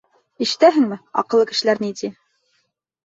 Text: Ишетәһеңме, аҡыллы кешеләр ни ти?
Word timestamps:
Ишетәһеңме, 0.45 0.97
аҡыллы 1.23 1.47
кешеләр 1.53 1.85
ни 1.85 1.93
ти? 2.01 2.11